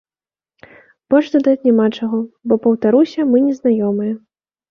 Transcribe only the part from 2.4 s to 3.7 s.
бо, паўтаруся, мы не